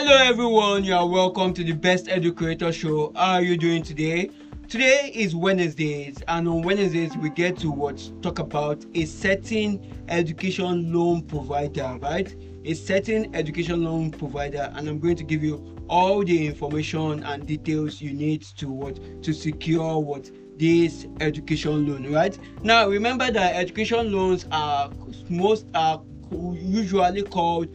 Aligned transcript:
Hello 0.00 0.16
everyone, 0.16 0.84
you 0.84 0.94
are 0.94 1.08
welcome 1.08 1.52
to 1.52 1.64
the 1.64 1.72
Best 1.72 2.06
EduCreator 2.06 2.72
Show. 2.72 3.10
How 3.16 3.32
are 3.32 3.42
you 3.42 3.56
doing 3.56 3.82
today? 3.82 4.30
Today 4.68 5.10
is 5.12 5.34
Wednesdays, 5.34 6.22
and 6.28 6.46
on 6.46 6.62
Wednesdays 6.62 7.16
we 7.16 7.30
get 7.30 7.56
to 7.58 7.72
what 7.72 8.08
talk 8.22 8.38
about 8.38 8.86
a 8.94 9.04
certain 9.06 10.04
education 10.08 10.92
loan 10.94 11.22
provider, 11.22 11.98
right? 12.00 12.32
A 12.64 12.74
certain 12.74 13.34
education 13.34 13.82
loan 13.82 14.12
provider, 14.12 14.72
and 14.76 14.88
I'm 14.88 15.00
going 15.00 15.16
to 15.16 15.24
give 15.24 15.42
you 15.42 15.76
all 15.88 16.24
the 16.24 16.46
information 16.46 17.24
and 17.24 17.44
details 17.44 18.00
you 18.00 18.12
need 18.12 18.42
to 18.42 18.68
what 18.68 19.00
to 19.24 19.32
secure 19.32 19.98
what 19.98 20.30
this 20.60 21.08
education 21.18 21.88
loan, 21.88 22.14
right? 22.14 22.38
Now 22.62 22.88
remember 22.88 23.32
that 23.32 23.56
education 23.56 24.12
loans 24.12 24.46
are 24.52 24.92
most 25.28 25.66
are 25.74 26.00
usually 26.30 27.22
called 27.22 27.68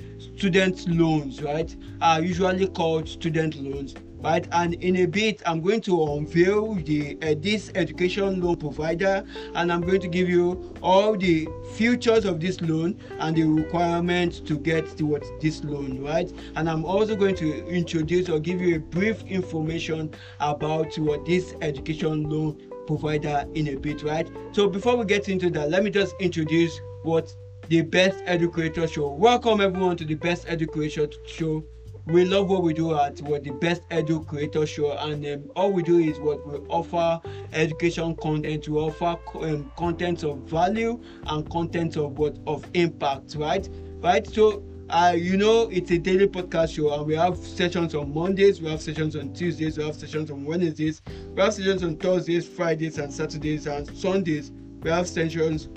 student 0.44 0.86
loans, 0.90 1.42
right? 1.42 1.74
Are 2.02 2.22
usually 2.22 2.68
called 2.68 3.08
student 3.08 3.56
loans, 3.56 3.96
right? 4.22 4.46
And 4.52 4.74
in 4.74 4.98
a 4.98 5.06
bit, 5.06 5.42
I'm 5.46 5.62
going 5.62 5.80
to 5.84 6.04
unveil 6.04 6.76
the 6.76 7.18
uh, 7.22 7.36
this 7.38 7.72
education 7.76 8.42
loan 8.42 8.58
provider, 8.58 9.24
and 9.56 9.72
I'm 9.72 9.80
going 9.80 10.02
to 10.02 10.10
give 10.10 10.28
you 10.28 10.76
all 10.82 11.16
the 11.16 11.48
features 11.76 12.26
of 12.26 12.42
this 12.42 12.60
loan 12.60 13.00
and 13.20 13.38
the 13.38 13.44
requirements 13.44 14.42
to 14.42 14.58
get 14.58 14.98
towards 14.98 15.32
this 15.40 15.64
loan, 15.64 16.04
right? 16.04 16.30
And 16.58 16.70
I'm 16.70 16.84
also 16.84 17.16
going 17.16 17.36
to 17.36 17.66
introduce 17.66 18.28
or 18.28 18.42
give 18.42 18.60
you 18.60 18.76
a 18.76 18.80
brief 18.80 19.24
information 19.24 20.14
about 20.42 20.94
what 21.00 21.26
this 21.26 21.56
education 21.62 22.30
loan 22.30 22.62
provider 22.86 23.46
in 23.54 23.70
a 23.70 23.76
bit, 23.76 24.04
right? 24.04 24.30
So 24.52 24.68
before 24.68 24.98
we 24.98 25.06
get 25.06 25.30
into 25.30 25.50
that, 25.52 25.70
let 25.70 25.86
me 25.86 25.90
just 25.90 26.14
introduce 26.20 26.82
what 27.04 27.34
the 27.74 27.82
Best 27.82 28.24
EduCreator 28.26 28.88
Show. 28.88 29.10
Welcome 29.10 29.60
everyone 29.60 29.98
to 29.98 30.06
the 30.06 30.14
Best 30.14 30.46
EduCreator 30.46 31.12
Show. 31.26 31.64
We 32.06 32.24
love 32.24 32.48
what 32.48 32.62
we 32.62 32.72
do 32.72 32.96
at 32.96 33.20
what 33.22 33.44
the 33.44 33.50
Best 33.50 33.90
EduCreator 33.90 34.68
Show, 34.68 34.92
and 34.92 35.26
um, 35.26 35.52
all 35.56 35.74
we 35.74 35.82
do 35.82 35.98
is 35.98 36.20
what 36.20 36.46
we 36.46 36.60
offer 36.68 37.20
education 37.52 38.16
content. 38.18 38.70
We 38.70 38.78
offer 38.78 39.18
um, 39.42 39.72
content 39.76 40.22
of 40.22 40.42
value 40.42 41.02
and 41.26 41.50
content 41.50 41.98
of 41.98 42.20
what 42.20 42.38
of 42.46 42.64
impact, 42.76 43.34
right? 43.40 43.68
Right. 44.04 44.28
So 44.28 44.64
uh, 44.92 45.16
you 45.18 45.36
know 45.36 45.68
it's 45.72 45.90
a 45.90 45.98
daily 45.98 46.28
podcast 46.28 46.76
show 46.76 46.94
and 46.94 47.08
we 47.08 47.16
have 47.16 47.38
sessions 47.38 47.96
on 47.96 48.14
mondays 48.14 48.62
we 48.62 48.70
have 48.70 48.82
sessions 48.82 49.16
on 49.16 49.34
tuesdays 49.34 49.78
we 49.78 49.84
have 49.86 49.96
sessions 49.96 50.30
on 50.30 50.44
wednesdays 50.44 51.02
we 51.34 51.42
have 51.42 51.54
sessions 51.54 51.82
on 51.84 51.96
thursdays 51.96 52.46
fridays 52.46 52.98
and 52.98 53.12
saturdays 53.12 53.66
and 53.66 53.88
sundays 53.98 54.52
we 54.82 54.90
have 54.90 55.08
sessions 55.08 55.70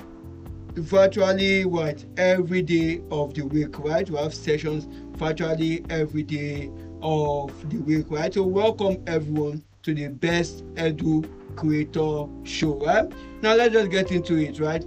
virtually 0.76 1.64
what 1.64 2.04
every 2.18 2.60
day 2.60 3.00
of 3.10 3.34
the 3.34 3.42
week 3.42 3.78
right? 3.78 4.08
We 4.08 4.18
have 4.18 4.34
sessions 4.34 4.86
virtually 5.16 5.84
every 5.88 6.22
day 6.22 6.70
of 7.02 7.70
the 7.70 7.78
week 7.78 8.06
right? 8.10 8.32
So 8.32 8.42
welcome 8.42 9.02
everyone 9.06 9.62
to 9.84 9.94
the 9.94 10.08
best 10.08 10.64
edu 10.74 11.28
creator 11.56 12.26
show 12.44 12.84
right? 12.84 13.10
Now 13.42 13.54
let's 13.54 13.72
just 13.72 13.90
get 13.90 14.12
into 14.12 14.36
it 14.36 14.60
right? 14.60 14.84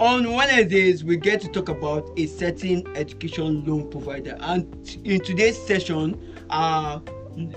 On 0.00 0.32
wednesdays 0.32 1.04
we 1.04 1.18
get 1.18 1.42
to 1.42 1.48
talk 1.48 1.68
about 1.68 2.10
a 2.16 2.26
certain 2.26 2.86
education 2.96 3.64
loan 3.66 3.90
provider. 3.90 4.36
And 4.40 4.98
in 5.04 5.20
today's 5.20 5.58
session 5.58 6.18
our 6.48 7.02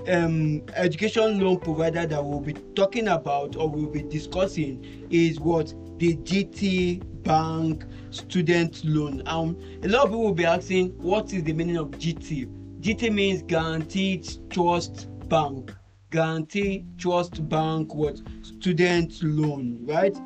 um, 0.08 0.62
education 0.74 1.40
loan 1.40 1.58
provider 1.58 2.04
that 2.04 2.22
we'll 2.22 2.40
be 2.40 2.52
talking 2.74 3.08
about 3.08 3.56
or 3.56 3.68
we'll 3.68 3.86
be 3.88 4.02
discussing 4.02 5.06
is 5.10 5.40
what 5.40 5.72
the 5.98 6.16
GT 6.16 7.02
Bank 7.24 7.84
student 8.10 8.84
loan. 8.84 9.22
Um, 9.26 9.56
a 9.82 9.88
lot 9.88 10.04
of 10.04 10.10
people 10.10 10.24
will 10.24 10.34
be 10.34 10.46
asking, 10.46 10.90
what 10.98 11.32
is 11.32 11.42
the 11.42 11.52
meaning 11.52 11.76
of 11.76 11.90
GT? 11.90 12.46
GT 12.80 13.12
means 13.12 13.42
Guaranty 13.42 14.22
Trust 14.50 15.08
Bank. 15.28 15.74
Guaranty 16.10 16.86
Trust 16.96 17.46
Bank, 17.48 17.94
what 17.94 18.20
student 18.42 19.22
loan, 19.22 19.78
right? 19.82 20.16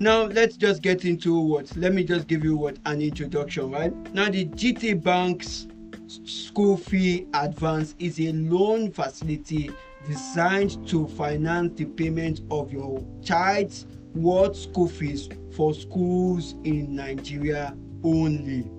Now 0.00 0.24
let's 0.24 0.56
just 0.56 0.82
get 0.82 1.04
into 1.04 1.38
what. 1.38 1.74
Let 1.76 1.94
me 1.94 2.04
just 2.04 2.28
give 2.28 2.44
you 2.44 2.56
what 2.56 2.78
an 2.84 3.00
introduction, 3.00 3.70
right? 3.70 3.92
Now 4.12 4.28
the 4.28 4.46
GT 4.46 5.02
Bank's 5.02 5.66
school 6.24 6.76
fee 6.76 7.26
advance 7.34 7.94
is 7.98 8.20
a 8.20 8.32
loan 8.32 8.92
facility 8.92 9.70
designed 10.06 10.86
to 10.88 11.06
finance 11.08 11.76
the 11.76 11.84
payment 11.84 12.42
of 12.50 12.72
your 12.72 13.04
child's 13.22 13.86
world 14.22 14.56
school 14.56 14.88
fees 14.88 15.28
for 15.52 15.74
schools 15.74 16.54
in 16.64 16.94
Nigeria 16.94 17.76
only. 18.02 18.70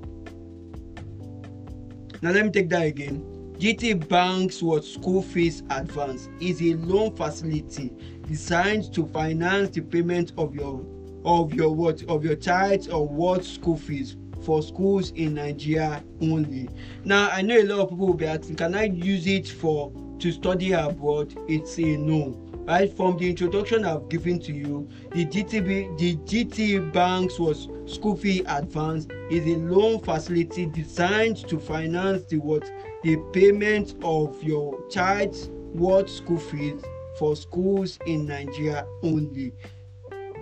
Now 2.21 2.31
let 2.31 2.45
me 2.45 2.51
take 2.51 2.69
that 2.69 2.83
again. 2.85 3.23
GT 3.59 4.07
Bank's 4.07 4.61
what 4.61 4.85
school 4.85 5.21
fees 5.21 5.63
advance 5.69 6.29
is 6.39 6.61
a 6.61 6.75
loan 6.75 7.15
facility 7.15 7.91
designed 8.27 8.93
to 8.93 9.05
finance 9.07 9.69
the 9.71 9.81
payment 9.81 10.31
of 10.37 10.55
your 10.55 10.85
of 11.25 11.53
your 11.53 11.75
what 11.75 12.01
of 12.03 12.23
your 12.23 12.35
child's 12.35 12.87
or 12.87 13.07
what 13.07 13.43
school 13.43 13.75
fees 13.77 14.15
for 14.43 14.61
schools 14.61 15.11
in 15.11 15.33
Nigeria 15.33 16.03
only. 16.21 16.69
Now 17.03 17.29
I 17.29 17.41
know 17.41 17.57
a 17.57 17.63
lot 17.63 17.79
of 17.79 17.89
people 17.89 18.07
will 18.07 18.13
be 18.13 18.25
asking, 18.25 18.55
can 18.55 18.75
I 18.75 18.85
use 18.85 19.27
it 19.27 19.47
for 19.47 19.91
to 20.19 20.31
study 20.31 20.73
abroad? 20.73 21.33
It's 21.47 21.77
a 21.79 21.97
no 21.97 22.49
right 22.69 22.95
from 22.95 23.17
the 23.17 23.27
introduction 23.27 23.83
i've 23.83 24.07
given 24.09 24.37
to 24.39 24.53
you 24.53 24.87
the 25.11 25.25
gtb 25.25 25.97
the 25.97 26.15
gt 26.17 26.93
banks 26.93 27.39
was 27.39 27.67
school 27.87 28.15
fee 28.15 28.43
advance 28.45 29.07
is 29.31 29.43
a 29.47 29.57
loan 29.57 29.99
facility 29.99 30.67
designed 30.67 31.35
to 31.35 31.59
finance 31.59 32.25
the 32.25 32.37
what 32.37 32.71
the 33.01 33.17
payment 33.33 33.95
of 34.03 34.41
your 34.43 34.87
child's 34.87 35.49
world 35.73 36.07
school 36.07 36.37
fees 36.37 36.79
for 37.17 37.35
schools 37.35 37.97
in 38.05 38.27
nigeria 38.27 38.85
only 39.01 39.51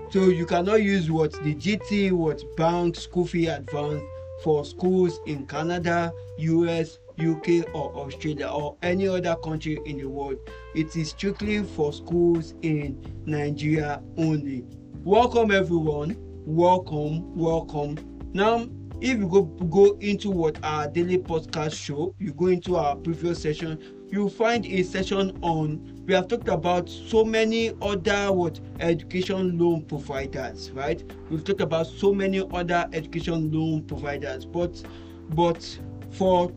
so 0.09 0.25
you 0.25 0.45
cannot 0.45 0.83
use 0.83 1.09
what 1.09 1.31
the 1.43 1.55
gt 1.55 2.11
what 2.11 2.43
bank 2.57 2.93
school 2.97 3.25
fee 3.25 3.47
advance 3.47 4.03
for 4.43 4.65
schools 4.65 5.21
in 5.27 5.47
canada 5.47 6.11
us 6.37 6.99
UK 7.19 7.73
or 7.73 7.93
Australia 7.95 8.47
or 8.47 8.77
any 8.83 9.07
other 9.07 9.35
country 9.43 9.79
in 9.85 9.97
the 9.97 10.05
world. 10.05 10.37
It 10.75 10.95
is 10.95 11.09
strictly 11.09 11.63
for 11.63 11.91
schools 11.91 12.53
in 12.61 13.03
Nigeria 13.25 14.01
only. 14.17 14.65
Welcome 15.03 15.51
everyone. 15.51 16.15
Welcome, 16.45 17.35
welcome. 17.35 17.97
Now, 18.33 18.67
if 19.01 19.17
you 19.19 19.27
go 19.27 19.43
go 19.43 19.97
into 19.99 20.29
what 20.29 20.57
our 20.63 20.87
daily 20.87 21.17
podcast 21.17 21.75
show, 21.75 22.15
you 22.19 22.33
go 22.33 22.47
into 22.47 22.75
our 22.75 22.95
previous 22.95 23.41
session, 23.41 23.79
you'll 24.09 24.29
find 24.29 24.65
a 24.65 24.83
session 24.83 25.37
on 25.41 25.97
we 26.07 26.13
have 26.13 26.29
talked 26.29 26.47
about 26.47 26.89
so 26.89 27.25
many 27.25 27.73
other 27.81 28.31
what 28.31 28.59
education 28.79 29.57
loan 29.57 29.81
providers, 29.83 30.71
right? 30.71 31.03
We've 31.29 31.43
talked 31.43 31.61
about 31.61 31.87
so 31.87 32.13
many 32.13 32.39
other 32.53 32.87
education 32.93 33.51
loan 33.51 33.83
providers, 33.83 34.45
but 34.45 34.81
but 35.31 35.77
for 36.11 36.51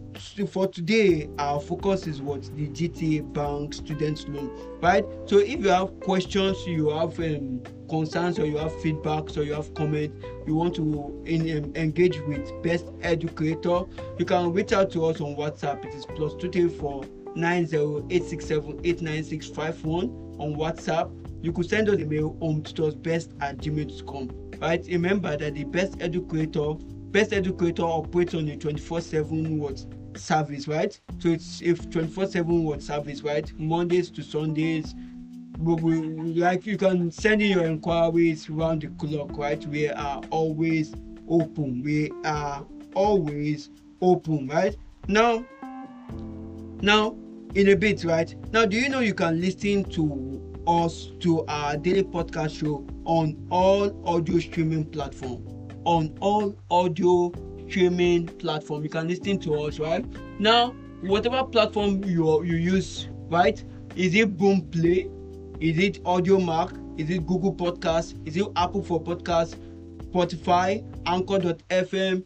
for 0.49 0.67
today 0.69 1.29
our 1.39 1.61
focus 1.61 2.07
is 2.07 2.23
what? 2.23 2.43
The 2.57 2.69
gta 2.69 3.33
bank 3.33 3.75
student 3.75 4.29
loan 4.29 4.51
right? 4.81 5.05
So 5.27 5.39
if 5.39 5.61
you 5.61 5.69
have 5.69 5.99
questions 6.01 6.67
you 6.67 6.91
have 6.91 7.19
um, 7.19 7.63
concerns 7.89 8.39
or 8.39 8.47
you 8.47 8.57
have 8.59 8.73
feedbacks 8.75 9.37
or 9.37 9.43
you 9.43 9.53
have 9.55 9.75
comments 9.75 10.25
you 10.47 10.55
want 10.55 10.75
to 10.77 11.23
in, 11.27 11.65
um, 11.65 11.73
engage 11.75 12.21
with 12.21 12.51
best 12.63 12.87
educator 13.03 13.83
you 14.19 14.25
can 14.25 14.53
reach 14.53 14.73
out 14.73 14.91
to 14.93 15.05
us 15.07 15.21
on 15.21 15.37
whatsapp. 15.37 15.85
It 15.85 15.95
is 15.95 16.07
plus 16.07 16.35
two 16.35 16.51
three 16.51 16.69
four 16.69 17.05
nine 17.35 17.67
zero 17.67 18.07
eight 18.11 18.25
six 18.25 18.47
seven 18.47 18.81
eight 18.85 19.03
nine 19.03 19.25
six 19.25 19.49
five 19.49 19.83
one 19.85 20.09
on 20.39 20.55
whatsapp. 20.55 21.11
You 21.43 21.53
could 21.53 21.69
send 21.69 21.89
us 21.89 21.97
a 21.97 22.05
mail 22.05 22.37
to 22.65 22.93
best 22.93 23.33
at 23.41 23.59
gmail.com 23.59 24.51
right? 24.61 24.85
Remember 24.89 25.37
that 25.37 25.55
the 25.55 25.65
best 25.65 26.01
educator 26.01 26.75
best 27.11 27.33
EduCreator 27.33 27.81
operates 27.81 28.35
on 28.35 28.49
a 28.49 28.57
24/7 28.57 29.59
what 29.59 29.85
service, 30.17 30.69
right? 30.69 30.99
So 31.19 31.31
it's 31.31 31.61
if 31.63 31.89
24/7 31.91 32.65
what 32.65 32.83
service, 32.83 33.23
right? 33.23 33.51
Mondays 33.59 34.11
to 34.13 34.23
Sundays. 34.23 34.95
We, 35.59 35.75
we, 35.75 36.01
like 36.41 36.65
you 36.65 36.79
can 36.79 37.11
send 37.11 37.43
in 37.43 37.51
your 37.51 37.65
inquiries 37.65 38.49
around 38.49 38.83
the 38.83 38.89
clock, 38.89 39.37
right? 39.37 39.65
We 39.67 39.89
are 39.89 40.23
always 40.31 40.95
open. 41.29 41.83
We 41.83 42.11
are 42.25 42.65
always 42.95 43.69
open, 44.01 44.49
right? 44.49 44.75
Now, 45.07 45.45
now 46.81 47.15
in 47.55 47.69
a 47.69 47.77
bit, 47.77 48.05
right? 48.05 48.35
Now, 48.53 48.65
do 48.65 48.79
you 48.79 48.89
know 48.89 49.01
you 49.01 49.13
can 49.15 49.41
listen 49.41 49.85
to 49.91 50.63
us 50.67 51.11
to 51.21 51.45
our 51.47 51.77
daily 51.77 52.05
podcast 52.05 52.59
show 52.59 52.87
on 53.05 53.37
all 53.51 53.95
audio 54.07 54.39
streaming 54.39 54.85
platforms? 54.87 55.60
On 55.85 56.17
all 56.21 56.57
audio 56.71 57.33
streaming 57.69 58.27
platform. 58.27 58.83
You 58.83 58.89
can 58.89 59.09
listen 59.09 59.39
to 59.41 59.55
us 59.63 59.79
right? 59.79 60.05
Now 60.39 60.71
whatever 61.03 61.45
platform 61.45 62.05
you 62.05 62.43
you 62.45 62.57
use 62.57 63.09
right? 63.29 63.63
Is 63.97 64.15
it 64.15 64.37
boom 64.37 64.63
play? 64.71 65.09
Is 65.61 65.79
it 65.79 66.03
Audiomack 66.05 66.77
is 67.01 67.09
it 67.09 67.27
google 67.27 67.55
podcast? 67.55 68.15
Is 68.29 68.37
it 68.37 68.47
apple 68.57 68.83
for 68.83 69.03
podcast? 69.03 69.57
Spotify? 70.11 70.85
Anchor.fm 71.07 72.25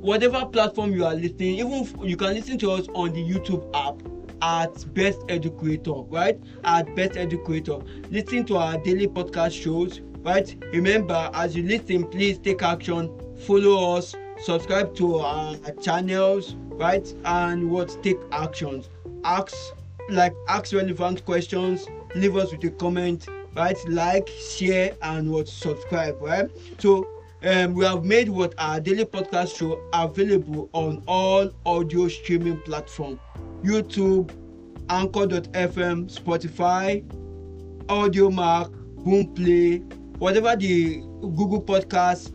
whatever 0.00 0.44
platform 0.46 0.92
you 0.92 1.04
are 1.04 1.14
listening 1.14 1.58
even 1.58 1.88
you 2.06 2.16
can 2.16 2.34
listen 2.34 2.58
to 2.58 2.70
us 2.70 2.86
on 2.94 3.12
the 3.12 3.20
youtube 3.20 3.64
app 3.74 4.00
at 4.42 4.94
best 4.94 5.18
educator 5.28 5.92
right? 6.10 6.38
At 6.64 6.94
best 6.94 7.16
educator. 7.16 7.78
Listen 8.10 8.44
to 8.46 8.56
our 8.56 8.78
daily 8.78 9.08
podcast 9.08 9.60
shows 9.60 10.00
right 10.26 10.56
remember 10.72 11.30
as 11.34 11.54
you 11.56 11.62
listen 11.62 12.04
please 12.04 12.36
take 12.38 12.62
action. 12.62 13.08
Follow 13.46 13.96
us. 13.96 14.14
Subscribe 14.42 14.94
to 14.96 15.16
our 15.18 15.56
channels 15.80 16.56
right? 16.72 17.06
And 17.24 17.70
what? 17.70 17.96
Take 18.02 18.18
actions. 18.32 18.88
Ask 19.24 19.54
like 20.10 20.34
ask 20.48 20.72
relevant 20.74 21.24
questions. 21.24 21.86
Leave 22.16 22.36
us 22.36 22.50
with 22.50 22.64
a 22.64 22.70
comment 22.70 23.28
right? 23.54 23.78
Like 23.88 24.28
share 24.28 24.96
and 25.02 25.30
what? 25.30 25.48
Subscribe 25.48 26.16
right? 26.20 26.50
So 26.78 27.06
um, 27.44 27.74
we 27.74 27.84
have 27.84 28.04
made 28.04 28.28
what? 28.28 28.52
Our 28.58 28.80
daily 28.80 29.04
podcast 29.04 29.56
show 29.56 29.80
available 29.92 30.68
on 30.72 31.04
all 31.06 31.50
audio 31.64 32.08
streaming 32.08 32.60
platforms. 32.62 33.20
Youtube 33.62 34.32
anchor.fm 34.88 36.06
spotify 36.12 37.04
audiomack 37.86 38.70
boomplay 39.04 39.82
whatever 40.18 40.56
the 40.56 40.96
google 41.20 41.62
podcast 41.62 42.32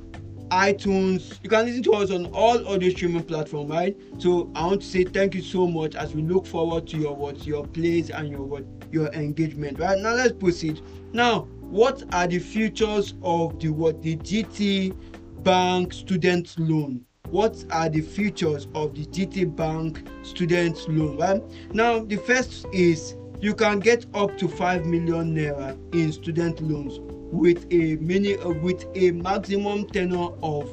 iTunes. 0.51 1.39
You 1.43 1.49
can 1.49 1.65
listen 1.65 1.81
to 1.83 1.93
us 1.93 2.11
on 2.11 2.25
all 2.33 2.67
audio 2.67 2.89
streaming 2.89 3.23
platforms, 3.23 3.71
right? 3.71 3.97
So 4.17 4.51
I 4.53 4.65
want 4.65 4.81
to 4.81 4.87
say 4.87 5.05
thank 5.05 5.33
you 5.33 5.41
so 5.41 5.65
much 5.65 5.95
as 5.95 6.13
we 6.13 6.21
look 6.23 6.45
forward 6.45 6.87
to 6.87 6.97
your 6.97 7.15
what 7.15 7.45
your 7.47 7.65
plays 7.65 8.09
and 8.09 8.29
your 8.29 8.43
what 8.43 8.65
your 8.91 9.07
engagement. 9.13 9.79
Right 9.79 9.97
now, 9.97 10.13
let's 10.13 10.33
proceed. 10.33 10.81
Now, 11.13 11.47
what 11.61 12.03
are 12.13 12.27
the 12.27 12.39
features 12.39 13.13
of 13.23 13.59
the 13.59 13.69
what 13.69 14.01
the 14.01 14.17
GT 14.17 14.93
Bank 15.43 15.93
student 15.93 16.53
loan? 16.59 17.05
What 17.29 17.63
are 17.71 17.87
the 17.87 18.01
features 18.01 18.67
of 18.75 18.93
the 18.93 19.05
GT 19.05 19.55
Bank 19.55 20.05
student 20.23 20.85
loan? 20.89 21.17
Right 21.17 21.41
now, 21.73 21.99
the 21.99 22.17
first 22.17 22.65
is 22.73 23.15
you 23.39 23.55
can 23.55 23.79
get 23.79 24.05
up 24.13 24.37
to 24.37 24.49
5 24.49 24.85
million 24.85 25.33
naira 25.33 25.77
in 25.95 26.11
student 26.11 26.61
loans 26.61 26.99
with 27.31 27.65
a 27.71 27.95
mini 27.97 28.35
uh, 28.37 28.49
with 28.49 28.85
a 28.95 29.11
maximum 29.11 29.87
tenor 29.87 30.29
of 30.43 30.69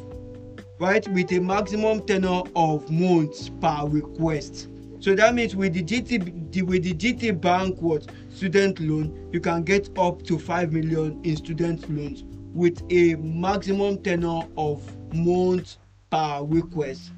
right 0.80 1.06
with 1.08 1.30
a 1.32 1.38
maximum 1.38 2.04
tenure 2.06 2.42
of 2.56 2.90
months 2.90 3.50
per 3.60 3.86
request. 3.86 4.68
So 5.00 5.14
that 5.14 5.34
means 5.34 5.54
with 5.54 5.74
the 5.74 5.82
gt 5.82 6.62
with 6.64 6.82
the 6.82 6.94
gt 6.94 7.40
bank 7.40 7.80
what 7.80 8.06
student 8.30 8.80
loan 8.80 9.30
you 9.32 9.40
can 9.40 9.62
get 9.62 9.96
up 9.98 10.22
to 10.24 10.38
five 10.38 10.72
million 10.72 11.20
in 11.24 11.36
student 11.36 11.88
loans 11.88 12.24
with 12.52 12.82
a 12.90 13.14
maximum 13.16 13.98
tenor 14.02 14.42
of 14.56 14.82
months 15.14 15.78
per 16.10 16.42
request. 16.42 17.12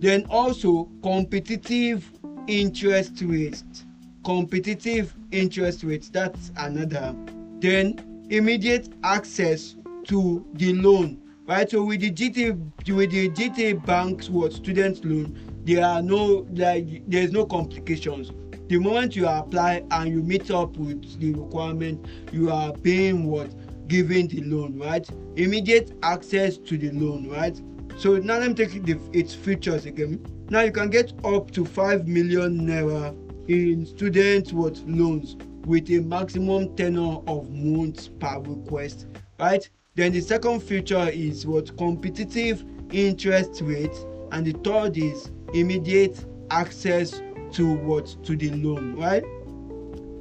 Then 0.00 0.26
also 0.30 0.88
competitive 1.02 2.10
interest 2.48 3.22
rates. 3.22 3.84
Competitive 4.24 5.14
interest 5.30 5.84
rates 5.84 6.08
that's 6.08 6.50
another. 6.56 7.14
Then 7.60 8.09
immediate 8.30 8.88
access 9.02 9.76
to 10.04 10.46
the 10.54 10.72
loan 10.74 11.20
right? 11.46 11.68
So 11.68 11.82
with 11.82 12.00
the 12.00 12.10
gt 12.10 12.56
with 12.88 13.10
the 13.10 13.28
gt 13.30 13.84
bank's 13.84 14.30
what 14.30 14.52
student 14.52 15.04
loan 15.04 15.36
there 15.64 15.84
are 15.84 16.00
no 16.00 16.46
like 16.52 17.02
there's 17.08 17.32
no 17.32 17.44
complications. 17.44 18.30
The 18.68 18.78
moment 18.78 19.16
you 19.16 19.26
apply 19.26 19.82
and 19.90 20.08
you 20.08 20.22
meet 20.22 20.50
up 20.50 20.76
with 20.76 21.18
the 21.20 21.34
requirement 21.34 22.06
you 22.32 22.50
are 22.50 22.72
paying 22.72 23.26
what? 23.26 23.50
Giving 23.88 24.28
the 24.28 24.42
loan 24.42 24.78
right? 24.78 25.06
Immediate 25.36 25.92
access 26.04 26.56
to 26.56 26.78
the 26.78 26.92
loan 26.92 27.28
right? 27.28 27.60
So 27.98 28.16
now 28.16 28.38
let 28.38 28.48
me 28.50 28.54
take 28.54 28.84
the, 28.84 28.98
its 29.12 29.34
features 29.34 29.86
again. 29.86 30.24
Now 30.48 30.60
you 30.60 30.72
can 30.72 30.88
get 30.88 31.12
up 31.24 31.50
to 31.50 31.64
five 31.64 32.06
million 32.06 32.60
naira 32.60 33.14
in 33.48 33.84
student 33.84 34.52
what 34.52 34.78
loans 34.86 35.36
with 35.66 35.90
a 35.90 36.00
maximum 36.00 36.74
tenure 36.76 37.18
of 37.26 37.50
months 37.50 38.08
per 38.08 38.38
request 38.40 39.06
right? 39.38 39.68
Then 39.94 40.12
the 40.12 40.20
second 40.20 40.60
feature 40.62 41.08
is 41.08 41.46
what 41.46 41.76
competitive 41.76 42.64
interest 42.92 43.60
rate 43.62 43.94
and 44.32 44.46
the 44.46 44.52
third 44.64 44.96
is 44.96 45.30
immediate 45.54 46.24
access 46.50 47.20
to 47.52 47.74
what 47.74 48.06
to 48.24 48.36
the 48.36 48.50
loan 48.50 48.96
right? 48.96 49.24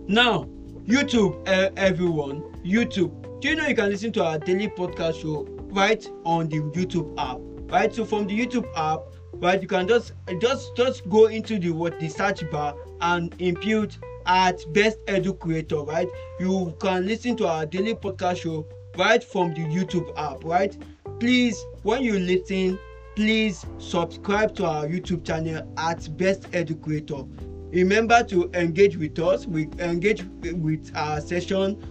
Now 0.07 0.47
youtube 0.89 1.47
uh, 1.47 1.69
everyone 1.77 2.41
youtube 2.65 3.39
do 3.41 3.49
you 3.49 3.55
know 3.55 3.67
you 3.67 3.75
can 3.75 3.89
listen 3.89 4.11
to 4.11 4.23
our 4.25 4.39
daily 4.39 4.67
podcast 4.69 5.21
show 5.21 5.45
right 5.71 6.09
on 6.25 6.49
the 6.49 6.57
youtube 6.57 7.13
app 7.19 7.37
right? 7.71 7.93
So 7.93 8.05
from 8.05 8.25
the 8.25 8.33
youtube 8.33 8.65
app 8.75 9.01
right 9.35 9.61
you 9.61 9.67
can 9.67 9.87
just 9.87 10.13
just 10.41 10.75
just 10.75 11.07
go 11.09 11.27
into 11.27 11.59
the 11.59 11.69
what 11.69 11.99
the 11.99 12.09
search 12.09 12.49
bar 12.49 12.75
and 13.01 13.35
input 13.39 13.99
at 14.29 14.63
best 14.73 14.99
edu 15.07 15.37
creator 15.39 15.81
right? 15.81 16.07
You 16.39 16.73
can 16.79 17.05
listen 17.05 17.35
to 17.37 17.47
our 17.47 17.65
daily 17.65 17.95
podcast 17.95 18.37
show 18.37 18.65
right 18.95 19.23
from 19.23 19.53
the 19.55 19.61
youtube 19.61 20.13
app 20.17 20.43
right? 20.45 20.77
Please 21.19 21.59
when 21.83 22.03
you 22.03 22.19
listen 22.19 22.77
please 23.15 23.65
subscribe 23.79 24.55
to 24.55 24.65
our 24.65 24.85
youtube 24.85 25.25
channel 25.25 25.67
at 25.77 26.15
best 26.15 26.43
edu 26.51 26.79
creator. 26.79 27.23
Remember 27.71 28.23
to 28.25 28.49
engage 28.53 28.97
with 28.97 29.17
us 29.19 29.47
we 29.47 29.67
engage 29.79 30.23
with 30.43 30.91
our 30.95 31.19
session. 31.19 31.83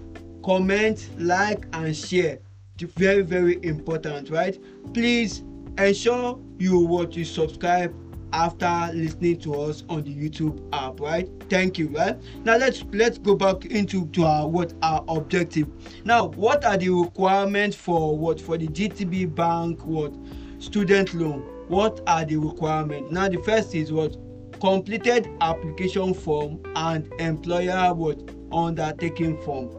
Comment 0.45 1.11
like 1.19 1.67
and 1.73 1.95
share. 1.95 2.39
Very 2.79 3.23
very 3.23 3.59
important 3.65 4.31
right? 4.31 4.57
Please 4.95 5.43
ensure 5.77 6.39
you 6.59 6.79
what 6.79 7.17
you 7.17 7.25
subscribe 7.25 7.93
after 8.33 8.91
listening 8.95 9.39
to 9.41 9.55
us 9.61 9.85
on 9.89 10.03
the 10.03 10.15
youtube 10.15 10.59
app 10.73 11.01
right? 11.01 11.29
Thank 11.49 11.79
you 11.79 11.89
right? 11.89 12.17
Now 12.45 12.57
let's 12.57 12.85
let's 12.93 13.19
go 13.19 13.35
back 13.35 13.67
into 13.67 14.07
to 14.09 14.25
our 14.25 14.49
what 14.49 14.75
our 14.83 15.05
objective. 15.09 15.69
Now 16.05 16.27
what 16.27 16.65
are 16.65 16.77
the 16.77 16.91
requirements 16.91 17.77
for 17.77 18.17
what? 18.17 18.41
For 18.41 18.59
the 18.59 18.69
gtb 18.69 19.35
bank 19.35 19.85
what? 19.85 20.15
Student 20.59 21.15
loan. 21.15 21.41
What 21.69 22.01
are 22.07 22.25
the 22.25 22.37
requirements? 22.37 23.13
Now 23.13 23.29
the 23.29 23.39
first 23.43 23.75
is 23.75 23.93
what? 23.93 24.17
Completed 24.61 25.29
application 25.41 26.15
form 26.15 26.61
and 26.75 27.11
employer 27.21 27.95
what? 27.95 28.19
Undertaking 28.53 29.41
form. 29.43 29.71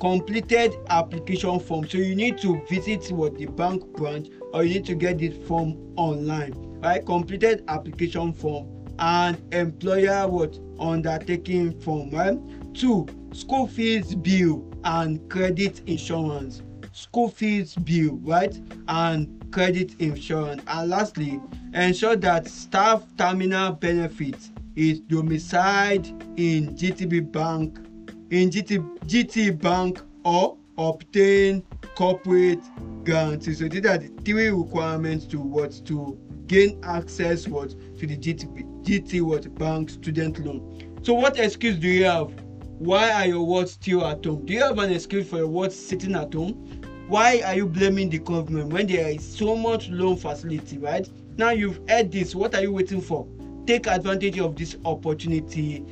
Completed 0.00 0.74
application 0.90 1.58
form. 1.58 1.88
So 1.88 1.98
you 1.98 2.14
need 2.14 2.38
to 2.38 2.60
visit 2.68 3.10
what? 3.10 3.36
The 3.36 3.46
bank 3.46 3.84
branch 3.94 4.28
or 4.52 4.64
you 4.64 4.74
need 4.74 4.86
to 4.86 4.94
get 4.94 5.18
this 5.18 5.36
form 5.46 5.92
online 5.96 6.67
right 6.80 7.04
completed 7.04 7.64
application 7.68 8.32
form 8.32 8.66
and 8.98 9.40
employer 9.54 10.26
what 10.26 10.58
undertaking 10.80 11.78
form 11.80 12.10
right 12.10 12.38
two 12.74 13.06
school 13.32 13.66
fees 13.66 14.14
bill 14.14 14.64
and 14.84 15.28
credit 15.30 15.82
insurance. 15.86 16.62
School 16.92 17.28
fees 17.28 17.74
bill 17.74 18.16
right? 18.22 18.58
And 18.88 19.52
credit 19.52 20.00
insurance. 20.00 20.62
And 20.66 20.90
lastly 20.90 21.40
ensure 21.74 22.16
that 22.16 22.48
staff 22.48 23.04
terminal 23.16 23.72
benefits 23.72 24.50
is 24.76 25.00
domiciled 25.00 26.06
in 26.36 26.74
gtb 26.76 27.30
bank 27.32 27.78
in 28.30 28.48
gt 28.50 28.78
gt 29.06 29.60
bank 29.60 30.00
or 30.24 30.56
obtain 30.78 31.64
corporate 31.96 32.62
guarantee. 33.04 33.54
So 33.54 33.66
these 33.68 33.84
are 33.86 33.98
the 33.98 34.08
three 34.24 34.50
requirements 34.50 35.26
to 35.26 35.40
what 35.40 35.72
to 35.86 36.16
gain 36.48 36.80
access 36.82 37.46
what 37.46 37.70
to 37.98 38.06
the 38.06 38.16
GT, 38.16 38.82
GT 38.82 39.22
what 39.22 39.54
bank 39.56 39.90
student 39.90 40.38
loan. 40.44 40.98
So 41.02 41.14
what 41.14 41.38
excuse 41.38 41.76
do 41.76 41.88
you 41.88 42.04
have? 42.04 42.32
Why 42.78 43.12
are 43.12 43.26
your 43.26 43.44
words 43.44 43.72
still 43.72 44.04
at 44.06 44.24
home? 44.24 44.46
Do 44.46 44.52
you 44.54 44.62
have 44.62 44.78
an 44.78 44.92
excuse 44.92 45.28
for 45.28 45.36
your 45.36 45.48
words 45.48 45.76
sitting 45.76 46.14
at 46.14 46.32
home? 46.32 46.80
Why 47.08 47.40
are 47.44 47.54
you 47.54 47.66
blaming 47.66 48.10
the 48.10 48.18
government 48.18 48.72
when 48.72 48.86
there 48.86 49.08
is 49.08 49.26
so 49.26 49.56
much 49.56 49.88
loan 49.88 50.16
facility, 50.16 50.78
right? 50.78 51.08
Now 51.36 51.50
you've 51.50 51.80
heard 51.88 52.12
this, 52.12 52.34
what 52.34 52.54
are 52.54 52.62
you 52.62 52.72
waiting 52.72 53.00
for? 53.00 53.26
Take 53.66 53.86
advantage 53.86 54.38
of 54.38 54.56
this 54.56 54.76
opportunity, 54.84 55.84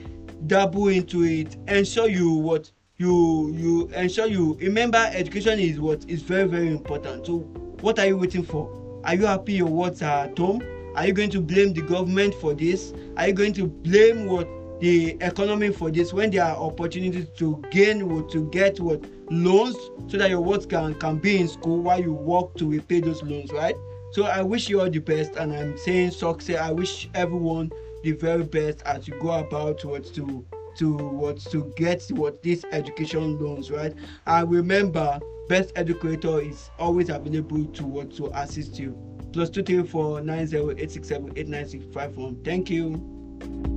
dabble 0.47 0.89
into 0.89 1.25
it, 1.25 1.57
ensure 1.69 2.09
you 2.09 2.31
what 2.33 2.71
you 2.99 3.53
you 3.55 3.89
ensure 3.95 4.27
you 4.27 4.57
remember 4.61 4.99
education 5.13 5.59
is 5.59 5.79
what 5.79 6.05
is 6.09 6.23
very 6.23 6.49
very 6.49 6.69
important. 6.69 7.27
So 7.27 7.39
what 7.81 7.99
are 7.99 8.07
you 8.07 8.17
waiting 8.17 8.43
for? 8.43 8.86
Are 9.07 9.15
you 9.15 9.25
happy 9.25 9.53
your 9.53 9.69
words 9.69 10.03
are 10.03 10.25
at 10.25 10.37
home? 10.37 10.61
Are 10.97 11.07
you 11.07 11.13
going 11.13 11.31
to 11.31 11.41
blame 11.41 11.73
the 11.73 11.81
government 11.83 12.35
for 12.35 12.55
this? 12.55 12.93
Are 13.17 13.29
you 13.29 13.35
going 13.35 13.53
to 13.53 13.69
blame 13.69 14.27
what 14.27 14.49
the 14.81 15.17
economy 15.21 15.71
for 15.71 15.93
this 15.93 16.13
when 16.13 16.33
there 16.33 16.43
are 16.43 16.57
opportunities 16.57 17.29
to 17.39 17.63
gain 17.71 18.03
or 18.03 18.29
to 18.31 18.51
get 18.51 18.81
what 18.81 19.05
loans 19.31 19.77
so 20.09 20.17
that 20.19 20.29
your 20.29 20.41
words 20.41 20.67
can 20.67 20.95
can 20.95 21.19
be 21.19 21.39
in 21.39 21.47
school 21.47 21.83
while 21.83 22.01
you 22.01 22.13
work 22.13 22.57
to 22.57 22.69
repay 22.69 22.99
those 22.99 23.23
loans, 23.23 23.53
right? 23.53 23.77
So 24.11 24.25
I 24.25 24.43
wish 24.43 24.69
you 24.69 24.81
all 24.81 24.91
the 24.91 24.99
best, 24.99 25.37
and 25.37 25.53
I'm 25.53 25.79
saying 25.79 26.11
success. 26.11 26.59
I 26.59 26.73
wish 26.73 27.09
everyone 27.15 27.71
the 28.03 28.11
very 28.11 28.43
best 28.43 28.83
as 28.83 29.07
you 29.07 29.15
go 29.21 29.31
about 29.31 29.85
what 29.85 30.13
to 30.15 30.45
to 30.79 30.97
what 30.97 31.39
to 31.39 31.73
get 31.77 32.03
what 32.11 32.43
these 32.43 32.65
education 32.73 33.39
loans, 33.39 33.71
right? 33.71 33.95
And 34.27 34.51
remember, 34.51 35.19
best 35.49 35.75
EduCreator 35.75 36.51
is 36.51 36.71
always 36.79 37.09
available 37.09 37.65
to 37.65 37.85
what 37.85 38.11
to 38.17 38.31
assist 38.39 38.79
you 38.79 38.97
plus 39.33 39.51
two 39.51 39.63
three 39.63 39.83
four 39.83 40.21
nine 40.23 40.47
zero 40.47 40.75
eight 40.79 40.91
six 40.91 41.09
seven 41.09 41.33
eight 41.37 41.49
nine 41.49 41.69
six 41.69 41.85
five 41.93 42.17
one. 42.17 42.43
Thank 42.43 42.71
you. 42.71 43.76